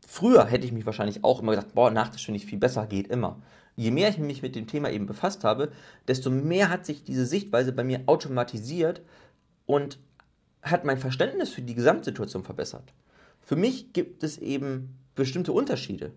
Früher 0.07 0.47
hätte 0.47 0.67
ich 0.67 0.73
mich 0.73 0.87
wahrscheinlich 0.87 1.25
auch 1.25 1.41
immer 1.41 1.53
gedacht, 1.53 1.75
boah, 1.75 1.91
Nachtisch 1.91 2.25
finde 2.25 2.39
ich 2.39 2.47
viel 2.47 2.59
besser, 2.59 2.87
geht 2.87 3.09
immer. 3.09 3.41
Je 3.77 3.91
mehr 3.91 4.09
ich 4.09 4.19
mich 4.19 4.43
mit 4.43 4.55
dem 4.55 4.67
Thema 4.67 4.91
eben 4.91 5.07
befasst 5.07 5.45
habe, 5.45 5.73
desto 6.09 6.31
mehr 6.31 6.69
hat 6.69 6.85
sich 6.85 7.05
diese 7.05 7.25
Sichtweise 7.25 7.73
bei 7.73 7.85
mir 7.85 8.03
automatisiert 8.07 9.03
und 9.67 9.99
hat 10.63 10.85
mein 10.85 10.99
Verständnis 10.99 11.51
für 11.51 11.63
die 11.63 11.75
Gesamtsituation 11.75 12.45
verbessert. 12.45 12.93
Für 13.41 13.57
mich 13.57 13.93
gibt 13.93 14.23
es 14.23 14.39
eben 14.39 14.99
bestimmte 15.15 15.53
Unterschiede. 15.53 16.13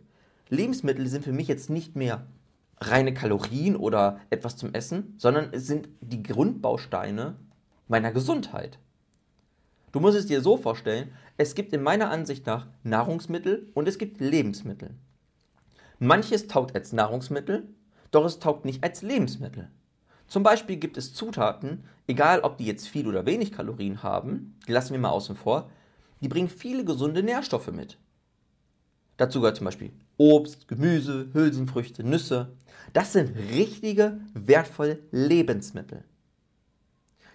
Lebensmittel 0.49 1.07
sind 1.07 1.23
für 1.23 1.31
mich 1.31 1.47
jetzt 1.47 1.69
nicht 1.69 1.95
mehr 1.95 2.27
reine 2.79 3.13
Kalorien 3.13 3.75
oder 3.75 4.19
etwas 4.29 4.57
zum 4.57 4.73
Essen, 4.73 5.15
sondern 5.17 5.49
es 5.51 5.65
sind 5.65 5.89
die 6.01 6.21
Grundbausteine 6.21 7.35
meiner 7.87 8.11
Gesundheit. 8.11 8.77
Du 9.91 9.99
musst 9.99 10.17
es 10.17 10.27
dir 10.27 10.41
so 10.41 10.57
vorstellen, 10.57 11.11
es 11.37 11.55
gibt 11.55 11.73
in 11.73 11.83
meiner 11.83 12.09
Ansicht 12.09 12.45
nach 12.45 12.67
Nahrungsmittel 12.83 13.69
und 13.73 13.87
es 13.87 13.97
gibt 13.97 14.21
Lebensmittel. 14.21 14.91
Manches 15.99 16.47
taugt 16.47 16.75
als 16.75 16.93
Nahrungsmittel, 16.93 17.67
doch 18.11 18.25
es 18.25 18.39
taugt 18.39 18.65
nicht 18.65 18.83
als 18.83 19.01
Lebensmittel. 19.01 19.69
Zum 20.27 20.43
Beispiel 20.43 20.77
gibt 20.77 20.97
es 20.97 21.13
Zutaten, 21.13 21.83
egal 22.07 22.39
ob 22.41 22.57
die 22.57 22.65
jetzt 22.65 22.87
viel 22.87 23.07
oder 23.07 23.25
wenig 23.25 23.51
Kalorien 23.51 24.01
haben, 24.01 24.57
die 24.67 24.71
lassen 24.71 24.93
wir 24.93 24.99
mal 24.99 25.09
außen 25.09 25.35
vor, 25.35 25.69
die 26.21 26.29
bringen 26.29 26.49
viele 26.49 26.85
gesunde 26.85 27.21
Nährstoffe 27.21 27.71
mit. 27.71 27.97
Dazu 29.17 29.39
gehört 29.39 29.57
zum 29.57 29.65
Beispiel 29.65 29.91
Obst, 30.17 30.67
Gemüse, 30.67 31.29
Hülsenfrüchte, 31.33 32.03
Nüsse. 32.03 32.53
Das 32.93 33.13
sind 33.13 33.35
richtige, 33.35 34.19
wertvolle 34.33 34.99
Lebensmittel. 35.11 36.03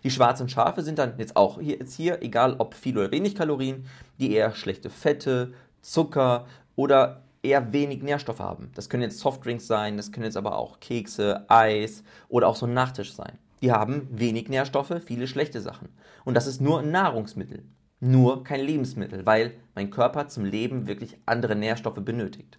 Die 0.05 0.11
schwarzen 0.11 0.49
Schafe 0.49 0.83
sind 0.83 0.99
dann 0.99 1.15
jetzt 1.19 1.37
auch 1.37 1.61
hier, 1.61 1.79
jetzt 1.79 1.95
hier, 1.95 2.23
egal 2.23 2.57
ob 2.59 2.75
viel 2.75 2.97
oder 2.97 3.11
wenig 3.11 3.35
Kalorien, 3.35 3.87
die 4.19 4.33
eher 4.33 4.55
schlechte 4.55 4.91
Fette, 4.91 5.53
Zucker 5.83 6.47
oder 6.77 7.23
eher 7.43 7.73
wenig 7.73 8.03
Nährstoffe 8.03 8.41
haben. 8.41 8.71
Das 8.75 8.89
können 8.89 9.03
jetzt 9.03 9.19
Softdrinks 9.19 9.67
sein, 9.67 9.97
das 9.97 10.13
können 10.13 10.25
jetzt 10.25 10.37
aber 10.37 10.57
auch 10.57 10.81
Kekse, 10.81 11.45
Eis 11.49 12.05
oder 12.29 12.49
auch 12.49 12.57
so 12.57 12.67
ein 12.67 12.75
Nachtisch 12.75 13.15
sein. 13.15 13.39
Die 13.63 13.73
haben 13.73 14.09
wenig 14.11 14.49
Nährstoffe, 14.49 14.95
viele 15.05 15.27
schlechte 15.27 15.61
Sachen. 15.61 15.89
Und 16.25 16.35
das 16.35 16.47
ist 16.47 16.61
nur 16.61 16.81
ein 16.81 16.91
Nahrungsmittel. 16.91 17.65
nur 18.01 18.45
kein 18.45 18.61
Lebensmittel, 18.61 19.27
weil 19.27 19.53
mein 19.75 19.91
Körper 19.91 20.29
zum 20.29 20.45
Leben 20.45 20.87
wirklich 20.87 21.19
andere 21.27 21.55
Nährstoffe 21.55 22.03
benötigt. 22.03 22.59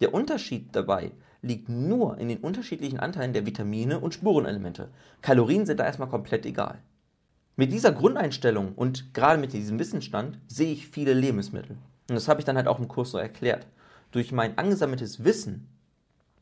Der 0.00 0.14
Unterschied 0.14 0.68
dabei 0.72 1.10
liegt 1.42 1.68
nur 1.68 2.18
in 2.18 2.28
den 2.28 2.38
unterschiedlichen 2.38 3.00
Anteilen 3.00 3.32
der 3.32 3.46
Vitamine 3.46 4.00
und 4.00 4.14
Spurenelemente. 4.14 4.88
Kalorien 5.22 5.66
sind 5.66 5.80
da 5.80 5.84
erstmal 5.84 6.08
komplett 6.08 6.44
egal. 6.46 6.78
Mit 7.56 7.72
dieser 7.72 7.92
Grundeinstellung 7.92 8.74
und 8.74 9.12
gerade 9.14 9.40
mit 9.40 9.52
diesem 9.52 9.78
Wissensstand 9.78 10.38
sehe 10.46 10.72
ich 10.72 10.88
viele 10.88 11.12
Lebensmittel. 11.12 11.76
Und 12.08 12.14
das 12.14 12.28
habe 12.28 12.40
ich 12.40 12.44
dann 12.44 12.56
halt 12.56 12.68
auch 12.68 12.78
im 12.78 12.88
Kurs 12.88 13.10
so 13.10 13.18
erklärt. 13.18 13.66
Durch 14.12 14.32
mein 14.32 14.58
angesammeltes 14.58 15.24
Wissen 15.24 15.68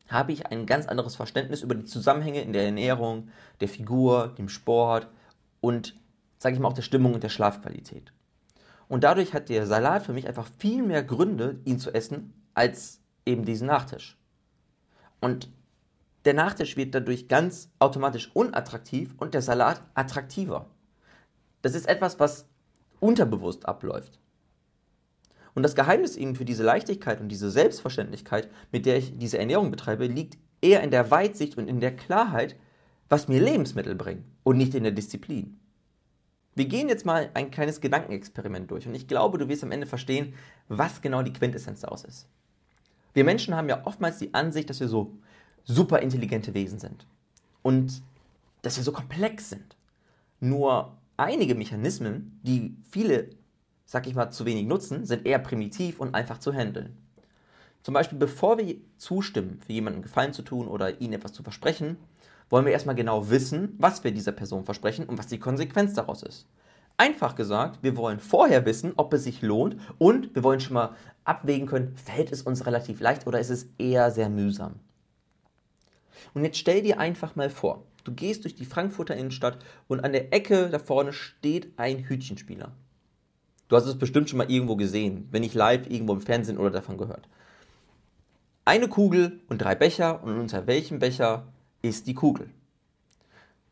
habe 0.08 0.32
ich 0.32 0.46
ein 0.46 0.64
ganz 0.64 0.86
anderes 0.86 1.16
Verständnis 1.16 1.62
über 1.62 1.74
die 1.74 1.84
Zusammenhänge 1.84 2.40
in 2.40 2.52
der 2.52 2.64
Ernährung, 2.64 3.28
der 3.60 3.68
Figur, 3.68 4.34
dem 4.38 4.48
Sport 4.48 5.08
und, 5.60 5.94
sage 6.38 6.54
ich 6.54 6.60
mal, 6.60 6.68
auch 6.68 6.74
der 6.74 6.82
Stimmung 6.82 7.14
und 7.14 7.22
der 7.22 7.28
Schlafqualität. 7.28 8.12
Und 8.88 9.04
dadurch 9.04 9.34
hat 9.34 9.50
der 9.50 9.66
Salat 9.66 10.04
für 10.04 10.14
mich 10.14 10.26
einfach 10.26 10.48
viel 10.58 10.82
mehr 10.82 11.02
Gründe, 11.02 11.60
ihn 11.64 11.78
zu 11.78 11.92
essen, 11.92 12.32
als 12.54 13.00
eben 13.26 13.44
diesen 13.44 13.66
Nachtisch. 13.66 14.16
Und 15.20 15.50
der 16.24 16.34
Nachtisch 16.34 16.76
wird 16.76 16.94
dadurch 16.94 17.28
ganz 17.28 17.70
automatisch 17.78 18.30
unattraktiv 18.34 19.14
und 19.18 19.34
der 19.34 19.42
Salat 19.42 19.82
attraktiver. 19.94 20.66
Das 21.62 21.74
ist 21.74 21.88
etwas, 21.88 22.20
was 22.20 22.46
unterbewusst 23.00 23.66
abläuft. 23.66 24.18
Und 25.54 25.62
das 25.62 25.74
Geheimnis 25.74 26.16
eben 26.16 26.36
für 26.36 26.44
diese 26.44 26.62
Leichtigkeit 26.62 27.20
und 27.20 27.28
diese 27.28 27.50
Selbstverständlichkeit, 27.50 28.48
mit 28.70 28.86
der 28.86 28.98
ich 28.98 29.18
diese 29.18 29.38
Ernährung 29.38 29.70
betreibe, 29.70 30.06
liegt 30.06 30.38
eher 30.60 30.82
in 30.82 30.90
der 30.90 31.10
Weitsicht 31.10 31.56
und 31.56 31.68
in 31.68 31.80
der 31.80 31.96
Klarheit, 31.96 32.56
was 33.08 33.28
mir 33.28 33.40
Lebensmittel 33.40 33.94
bringen 33.94 34.24
und 34.44 34.56
nicht 34.56 34.74
in 34.74 34.82
der 34.82 34.92
Disziplin. 34.92 35.58
Wir 36.54 36.66
gehen 36.66 36.88
jetzt 36.88 37.06
mal 37.06 37.30
ein 37.34 37.50
kleines 37.50 37.80
Gedankenexperiment 37.80 38.70
durch 38.70 38.86
und 38.86 38.94
ich 38.94 39.08
glaube, 39.08 39.38
du 39.38 39.48
wirst 39.48 39.62
am 39.62 39.72
Ende 39.72 39.86
verstehen, 39.86 40.34
was 40.68 41.00
genau 41.00 41.22
die 41.22 41.32
Quintessenz 41.32 41.80
daraus 41.80 42.04
ist. 42.04 42.28
Wir 43.18 43.24
Menschen 43.24 43.56
haben 43.56 43.68
ja 43.68 43.84
oftmals 43.84 44.18
die 44.18 44.32
Ansicht, 44.32 44.70
dass 44.70 44.78
wir 44.78 44.86
so 44.86 45.18
super 45.64 45.98
intelligente 45.98 46.54
Wesen 46.54 46.78
sind 46.78 47.04
und 47.62 48.00
dass 48.62 48.76
wir 48.76 48.84
so 48.84 48.92
komplex 48.92 49.50
sind. 49.50 49.74
Nur 50.38 50.96
einige 51.16 51.56
Mechanismen, 51.56 52.38
die 52.44 52.76
viele, 52.88 53.30
sag 53.86 54.06
ich 54.06 54.14
mal, 54.14 54.30
zu 54.30 54.44
wenig 54.44 54.66
nutzen, 54.66 55.04
sind 55.04 55.26
eher 55.26 55.40
primitiv 55.40 55.98
und 55.98 56.14
einfach 56.14 56.38
zu 56.38 56.52
handeln. 56.52 56.96
Zum 57.82 57.92
Beispiel, 57.92 58.20
bevor 58.20 58.56
wir 58.56 58.76
zustimmen, 58.98 59.58
für 59.66 59.72
jemanden 59.72 60.02
Gefallen 60.02 60.32
zu 60.32 60.42
tun 60.42 60.68
oder 60.68 61.00
ihnen 61.00 61.14
etwas 61.14 61.32
zu 61.32 61.42
versprechen, 61.42 61.96
wollen 62.50 62.66
wir 62.66 62.72
erstmal 62.72 62.94
genau 62.94 63.30
wissen, 63.30 63.74
was 63.78 64.04
wir 64.04 64.12
dieser 64.12 64.30
Person 64.30 64.64
versprechen 64.64 65.06
und 65.06 65.18
was 65.18 65.26
die 65.26 65.40
Konsequenz 65.40 65.92
daraus 65.92 66.22
ist. 66.22 66.46
Einfach 67.00 67.36
gesagt, 67.36 67.78
wir 67.82 67.96
wollen 67.96 68.18
vorher 68.18 68.66
wissen, 68.66 68.92
ob 68.96 69.14
es 69.14 69.22
sich 69.22 69.40
lohnt 69.40 69.76
und 69.98 70.34
wir 70.34 70.42
wollen 70.42 70.58
schon 70.58 70.74
mal 70.74 70.96
abwägen 71.22 71.68
können, 71.68 71.96
fällt 71.96 72.32
es 72.32 72.42
uns 72.42 72.66
relativ 72.66 72.98
leicht 73.00 73.24
oder 73.28 73.38
ist 73.38 73.50
es 73.50 73.68
eher 73.78 74.10
sehr 74.10 74.28
mühsam. 74.28 74.80
Und 76.34 76.44
jetzt 76.44 76.58
stell 76.58 76.82
dir 76.82 76.98
einfach 76.98 77.36
mal 77.36 77.50
vor, 77.50 77.84
du 78.02 78.12
gehst 78.12 78.42
durch 78.42 78.56
die 78.56 78.64
Frankfurter 78.64 79.14
Innenstadt 79.14 79.58
und 79.86 80.00
an 80.00 80.10
der 80.10 80.32
Ecke 80.32 80.70
da 80.70 80.80
vorne 80.80 81.12
steht 81.12 81.72
ein 81.78 82.08
Hütchenspieler. 82.08 82.72
Du 83.68 83.76
hast 83.76 83.86
es 83.86 83.96
bestimmt 83.96 84.28
schon 84.28 84.38
mal 84.38 84.50
irgendwo 84.50 84.74
gesehen, 84.74 85.28
wenn 85.30 85.42
nicht 85.42 85.54
live 85.54 85.88
irgendwo 85.88 86.14
im 86.14 86.20
Fernsehen 86.20 86.58
oder 86.58 86.70
davon 86.70 86.98
gehört. 86.98 87.28
Eine 88.64 88.88
Kugel 88.88 89.38
und 89.48 89.58
drei 89.58 89.76
Becher 89.76 90.24
und 90.24 90.36
unter 90.36 90.66
welchem 90.66 90.98
Becher 90.98 91.46
ist 91.80 92.08
die 92.08 92.14
Kugel? 92.14 92.50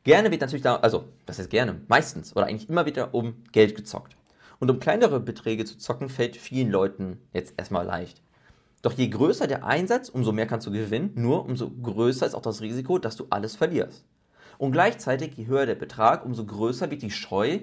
Gerne 0.07 0.31
wird 0.31 0.41
natürlich 0.41 0.63
da, 0.63 0.77
also, 0.77 1.09
das 1.27 1.41
heißt 1.41 1.51
gerne, 1.51 1.81
meistens 1.89 2.37
oder 2.37 2.47
eigentlich 2.47 2.69
immer 2.69 2.87
wieder 2.87 3.13
um 3.13 3.43
Geld 3.51 3.75
gezockt. 3.75 4.17
Und 4.61 4.71
um 4.71 4.79
kleinere 4.79 5.19
Beträge 5.19 5.65
zu 5.65 5.79
zocken, 5.79 6.09
fällt 6.09 6.37
vielen 6.37 6.71
Leuten 6.71 7.19
jetzt 7.33 7.55
erstmal 7.57 7.85
leicht. 7.85 8.23
Doch 8.83 8.93
je 8.93 9.09
größer 9.09 9.49
der 9.49 9.65
Einsatz, 9.65 10.09
umso 10.09 10.31
mehr 10.31 10.47
kannst 10.47 10.65
du 10.69 10.71
gewinnen, 10.71 11.11
nur 11.17 11.45
umso 11.45 11.69
größer 11.69 12.25
ist 12.25 12.37
auch 12.37 12.43
das 12.43 12.61
Risiko, 12.61 12.99
dass 13.01 13.17
du 13.17 13.27
alles 13.31 13.57
verlierst. 13.57 14.05
Und 14.59 14.71
gleichzeitig, 14.71 15.37
je 15.37 15.49
höher 15.49 15.67
der 15.67 15.75
Betrag, 15.75 16.25
umso 16.25 16.47
größer 16.47 16.89
wird 16.89 17.03
die 17.03 17.11
Scheu 17.11 17.59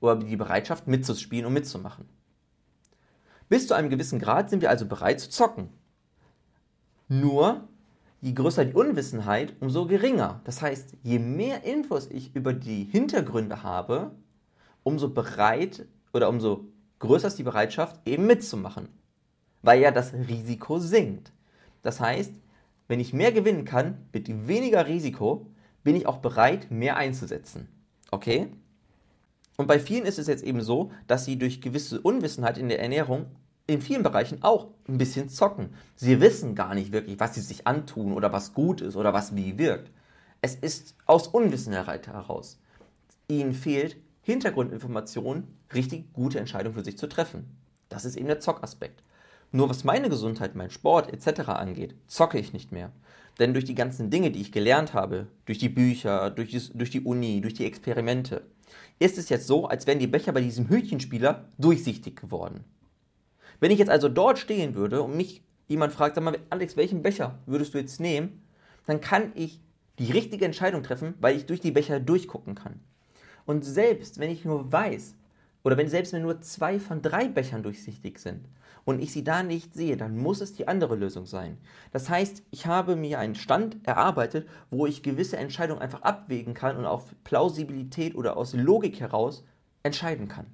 oder 0.00 0.16
die 0.16 0.36
Bereitschaft 0.36 0.86
mitzuspielen 0.86 1.44
und 1.44 1.52
mitzumachen. 1.52 2.08
Bis 3.50 3.66
zu 3.66 3.74
einem 3.74 3.90
gewissen 3.90 4.18
Grad 4.18 4.48
sind 4.48 4.62
wir 4.62 4.70
also 4.70 4.86
bereit 4.86 5.20
zu 5.20 5.28
zocken. 5.28 5.68
Nur 7.08 7.68
je 8.24 8.32
größer 8.32 8.64
die 8.64 8.72
Unwissenheit, 8.72 9.54
umso 9.60 9.86
geringer. 9.86 10.40
Das 10.44 10.62
heißt, 10.62 10.96
je 11.02 11.18
mehr 11.18 11.62
Infos 11.64 12.08
ich 12.10 12.34
über 12.34 12.54
die 12.54 12.84
Hintergründe 12.84 13.62
habe, 13.62 14.12
umso 14.82 15.10
bereit 15.10 15.84
oder 16.14 16.30
umso 16.30 16.64
größer 17.00 17.28
ist 17.28 17.38
die 17.38 17.42
Bereitschaft, 17.42 18.00
eben 18.08 18.26
mitzumachen. 18.26 18.88
Weil 19.60 19.82
ja 19.82 19.90
das 19.90 20.14
Risiko 20.14 20.78
sinkt. 20.78 21.32
Das 21.82 22.00
heißt, 22.00 22.32
wenn 22.88 22.98
ich 22.98 23.12
mehr 23.12 23.30
gewinnen 23.30 23.66
kann 23.66 23.98
mit 24.14 24.48
weniger 24.48 24.86
Risiko, 24.86 25.46
bin 25.82 25.94
ich 25.94 26.06
auch 26.06 26.18
bereit, 26.18 26.70
mehr 26.70 26.96
einzusetzen. 26.96 27.68
Okay? 28.10 28.48
Und 29.58 29.66
bei 29.66 29.78
vielen 29.78 30.06
ist 30.06 30.18
es 30.18 30.28
jetzt 30.28 30.44
eben 30.44 30.62
so, 30.62 30.92
dass 31.08 31.26
sie 31.26 31.38
durch 31.38 31.60
gewisse 31.60 32.00
Unwissenheit 32.00 32.56
in 32.56 32.70
der 32.70 32.80
Ernährung 32.80 33.26
in 33.66 33.80
vielen 33.80 34.02
Bereichen 34.02 34.42
auch 34.42 34.68
ein 34.88 34.98
bisschen 34.98 35.28
zocken. 35.28 35.70
Sie 35.96 36.20
wissen 36.20 36.54
gar 36.54 36.74
nicht 36.74 36.92
wirklich, 36.92 37.18
was 37.18 37.34
sie 37.34 37.40
sich 37.40 37.66
antun 37.66 38.12
oder 38.12 38.32
was 38.32 38.52
gut 38.52 38.80
ist 38.80 38.96
oder 38.96 39.14
was 39.14 39.34
wie 39.34 39.58
wirkt. 39.58 39.90
Es 40.42 40.54
ist 40.54 40.94
aus 41.06 41.28
Unwissenheit 41.28 42.06
heraus. 42.06 42.60
Ihnen 43.28 43.54
fehlt 43.54 43.96
Hintergrundinformationen, 44.22 45.48
richtig 45.72 46.12
gute 46.12 46.38
Entscheidungen 46.38 46.74
für 46.74 46.84
sich 46.84 46.98
zu 46.98 47.06
treffen. 47.06 47.56
Das 47.88 48.04
ist 48.04 48.16
eben 48.16 48.26
der 48.26 48.40
Zockaspekt. 48.40 49.02
Nur 49.52 49.70
was 49.70 49.84
meine 49.84 50.10
Gesundheit, 50.10 50.54
mein 50.54 50.70
Sport 50.70 51.12
etc. 51.12 51.48
angeht, 51.50 51.94
zocke 52.06 52.38
ich 52.38 52.52
nicht 52.52 52.72
mehr. 52.72 52.90
Denn 53.38 53.52
durch 53.52 53.64
die 53.64 53.74
ganzen 53.74 54.10
Dinge, 54.10 54.30
die 54.30 54.40
ich 54.40 54.52
gelernt 54.52 54.94
habe, 54.94 55.28
durch 55.46 55.58
die 55.58 55.68
Bücher, 55.68 56.30
durch 56.30 56.50
die, 56.50 56.76
durch 56.76 56.90
die 56.90 57.00
Uni, 57.00 57.40
durch 57.40 57.54
die 57.54 57.64
Experimente, 57.64 58.42
ist 58.98 59.18
es 59.18 59.28
jetzt 59.28 59.46
so, 59.46 59.66
als 59.66 59.86
wären 59.86 59.98
die 59.98 60.06
Becher 60.06 60.32
bei 60.32 60.40
diesem 60.40 60.68
Hütchenspieler 60.68 61.48
durchsichtig 61.58 62.16
geworden. 62.16 62.64
Wenn 63.60 63.70
ich 63.70 63.78
jetzt 63.78 63.90
also 63.90 64.08
dort 64.08 64.38
stehen 64.38 64.74
würde 64.74 65.02
und 65.02 65.16
mich 65.16 65.42
jemand 65.66 65.92
fragt, 65.92 66.14
sag 66.14 66.24
mal, 66.24 66.38
Alex, 66.50 66.76
welchen 66.76 67.02
Becher 67.02 67.38
würdest 67.46 67.74
du 67.74 67.78
jetzt 67.78 68.00
nehmen? 68.00 68.42
Dann 68.86 69.00
kann 69.00 69.32
ich 69.34 69.60
die 69.98 70.12
richtige 70.12 70.44
Entscheidung 70.44 70.82
treffen, 70.82 71.14
weil 71.20 71.36
ich 71.36 71.46
durch 71.46 71.60
die 71.60 71.70
Becher 71.70 72.00
durchgucken 72.00 72.54
kann. 72.54 72.80
Und 73.46 73.64
selbst 73.64 74.18
wenn 74.18 74.30
ich 74.30 74.44
nur 74.44 74.72
weiß, 74.72 75.14
oder 75.62 75.76
wenn 75.76 75.88
selbst 75.88 76.12
wenn 76.12 76.22
nur 76.22 76.40
zwei 76.42 76.78
von 76.78 77.00
drei 77.00 77.28
Bechern 77.28 77.62
durchsichtig 77.62 78.18
sind 78.18 78.46
und 78.84 79.00
ich 79.00 79.12
sie 79.12 79.24
da 79.24 79.42
nicht 79.42 79.74
sehe, 79.74 79.96
dann 79.96 80.18
muss 80.18 80.40
es 80.40 80.52
die 80.52 80.68
andere 80.68 80.94
Lösung 80.94 81.24
sein. 81.24 81.56
Das 81.90 82.10
heißt, 82.10 82.42
ich 82.50 82.66
habe 82.66 82.96
mir 82.96 83.18
einen 83.18 83.34
Stand 83.34 83.78
erarbeitet, 83.86 84.46
wo 84.70 84.86
ich 84.86 85.02
gewisse 85.02 85.38
Entscheidungen 85.38 85.80
einfach 85.80 86.02
abwägen 86.02 86.52
kann 86.52 86.76
und 86.76 86.84
auf 86.84 87.14
Plausibilität 87.24 88.14
oder 88.14 88.36
aus 88.36 88.52
Logik 88.52 89.00
heraus 89.00 89.44
entscheiden 89.82 90.28
kann. 90.28 90.46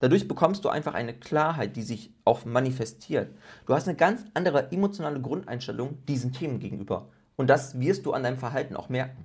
Dadurch 0.00 0.28
bekommst 0.28 0.64
du 0.64 0.68
einfach 0.68 0.94
eine 0.94 1.14
Klarheit, 1.14 1.74
die 1.76 1.82
sich 1.82 2.12
auch 2.24 2.44
manifestiert. 2.44 3.34
Du 3.66 3.74
hast 3.74 3.88
eine 3.88 3.96
ganz 3.96 4.24
andere 4.34 4.70
emotionale 4.70 5.20
Grundeinstellung 5.20 6.04
diesen 6.06 6.32
Themen 6.32 6.60
gegenüber. 6.60 7.08
Und 7.36 7.48
das 7.48 7.80
wirst 7.80 8.06
du 8.06 8.12
an 8.12 8.22
deinem 8.22 8.38
Verhalten 8.38 8.76
auch 8.76 8.88
merken. 8.88 9.24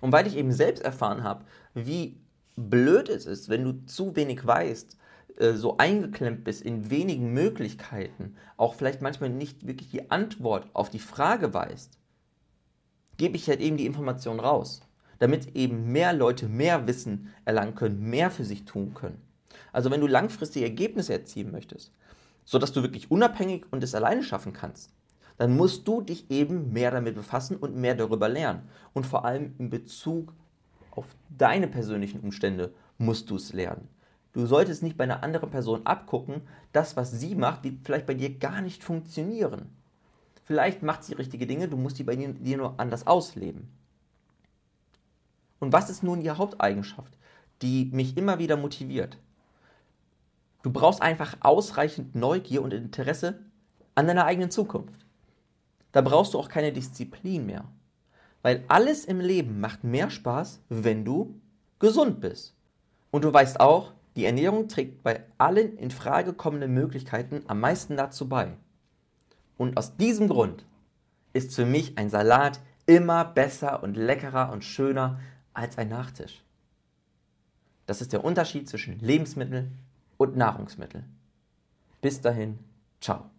Und 0.00 0.12
weil 0.12 0.26
ich 0.26 0.36
eben 0.36 0.52
selbst 0.52 0.82
erfahren 0.82 1.22
habe, 1.22 1.44
wie 1.74 2.20
blöd 2.56 3.08
es 3.08 3.26
ist, 3.26 3.48
wenn 3.48 3.64
du 3.64 3.84
zu 3.86 4.16
wenig 4.16 4.46
weißt, 4.46 4.96
äh, 5.38 5.52
so 5.52 5.76
eingeklemmt 5.76 6.44
bist 6.44 6.62
in 6.62 6.90
wenigen 6.90 7.32
Möglichkeiten, 7.32 8.36
auch 8.56 8.74
vielleicht 8.74 9.02
manchmal 9.02 9.30
nicht 9.30 9.66
wirklich 9.66 9.90
die 9.90 10.10
Antwort 10.10 10.68
auf 10.72 10.90
die 10.90 10.98
Frage 10.98 11.52
weißt, 11.52 11.98
gebe 13.16 13.36
ich 13.36 13.48
halt 13.48 13.60
eben 13.60 13.76
die 13.76 13.86
Information 13.86 14.40
raus, 14.40 14.82
damit 15.18 15.54
eben 15.56 15.92
mehr 15.92 16.12
Leute 16.12 16.48
mehr 16.48 16.86
Wissen 16.86 17.32
erlangen 17.44 17.74
können, 17.74 18.00
mehr 18.00 18.30
für 18.30 18.44
sich 18.44 18.64
tun 18.64 18.94
können. 18.94 19.25
Also 19.72 19.90
wenn 19.90 20.00
du 20.00 20.06
langfristige 20.06 20.66
Ergebnisse 20.66 21.12
erzielen 21.12 21.52
möchtest, 21.52 21.92
sodass 22.44 22.72
du 22.72 22.82
wirklich 22.82 23.10
unabhängig 23.10 23.64
und 23.70 23.82
es 23.82 23.94
alleine 23.94 24.22
schaffen 24.22 24.52
kannst, 24.52 24.92
dann 25.38 25.56
musst 25.56 25.86
du 25.86 26.00
dich 26.00 26.30
eben 26.30 26.72
mehr 26.72 26.90
damit 26.90 27.14
befassen 27.14 27.56
und 27.56 27.76
mehr 27.76 27.94
darüber 27.94 28.28
lernen. 28.28 28.62
Und 28.94 29.06
vor 29.06 29.24
allem 29.24 29.54
in 29.58 29.68
Bezug 29.68 30.32
auf 30.90 31.06
deine 31.36 31.68
persönlichen 31.68 32.20
Umstände 32.20 32.72
musst 32.98 33.30
du 33.30 33.36
es 33.36 33.52
lernen. 33.52 33.88
Du 34.32 34.46
solltest 34.46 34.82
nicht 34.82 34.96
bei 34.96 35.04
einer 35.04 35.22
anderen 35.22 35.50
Person 35.50 35.86
abgucken, 35.86 36.42
das, 36.72 36.96
was 36.96 37.10
sie 37.10 37.34
macht, 37.34 37.64
wird 37.64 37.76
vielleicht 37.84 38.06
bei 38.06 38.14
dir 38.14 38.38
gar 38.38 38.60
nicht 38.60 38.84
funktionieren. 38.84 39.70
Vielleicht 40.44 40.82
macht 40.82 41.04
sie 41.04 41.14
richtige 41.14 41.46
Dinge, 41.46 41.68
du 41.68 41.76
musst 41.76 41.98
die 41.98 42.04
bei 42.04 42.16
dir 42.16 42.56
nur 42.56 42.78
anders 42.78 43.06
ausleben. 43.06 43.68
Und 45.58 45.72
was 45.72 45.90
ist 45.90 46.02
nun 46.02 46.20
die 46.20 46.30
Haupteigenschaft, 46.30 47.16
die 47.62 47.90
mich 47.92 48.16
immer 48.16 48.38
wieder 48.38 48.56
motiviert? 48.56 49.18
Du 50.66 50.72
brauchst 50.72 51.00
einfach 51.00 51.36
ausreichend 51.42 52.16
Neugier 52.16 52.60
und 52.60 52.72
Interesse 52.72 53.38
an 53.94 54.08
deiner 54.08 54.24
eigenen 54.24 54.50
Zukunft. 54.50 55.06
Da 55.92 56.00
brauchst 56.00 56.34
du 56.34 56.40
auch 56.40 56.48
keine 56.48 56.72
Disziplin 56.72 57.46
mehr. 57.46 57.66
Weil 58.42 58.64
alles 58.66 59.04
im 59.04 59.20
Leben 59.20 59.60
macht 59.60 59.84
mehr 59.84 60.10
Spaß, 60.10 60.62
wenn 60.68 61.04
du 61.04 61.40
gesund 61.78 62.20
bist. 62.20 62.56
Und 63.12 63.22
du 63.22 63.32
weißt 63.32 63.60
auch, 63.60 63.92
Die 64.16 64.24
Ernährung 64.24 64.66
trägt 64.66 65.04
bei 65.04 65.22
allen 65.38 65.78
in 65.78 65.92
Frage 65.92 66.32
kommenden 66.32 66.74
Möglichkeiten 66.74 67.44
am 67.46 67.60
meisten 67.60 67.96
dazu 67.96 68.28
bei. 68.28 68.56
Und 69.56 69.76
aus 69.76 69.96
diesem 69.96 70.26
Grund 70.26 70.66
ist 71.32 71.54
für 71.54 71.64
mich 71.64 71.96
ein 71.96 72.10
Salat 72.10 72.58
immer 72.86 73.24
besser 73.24 73.84
und 73.84 73.96
leckerer 73.96 74.50
und 74.50 74.64
schöner 74.64 75.20
als 75.54 75.78
ein 75.78 75.90
Nachtisch. 75.90 76.42
Das 77.86 78.00
ist 78.00 78.12
der 78.12 78.24
Unterschied 78.24 78.68
zwischen 78.68 78.98
Lebensmittel 78.98 79.70
und 80.16 80.36
Nahrungsmittel. 80.36 81.04
Bis 82.00 82.20
dahin, 82.20 82.58
ciao. 83.00 83.30